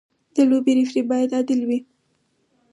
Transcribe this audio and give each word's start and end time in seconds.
د 0.35 0.37
لوبې 0.49 0.71
ریفري 0.77 1.01
باید 1.09 1.31
عادل 1.37 1.59
وي. 1.67 1.79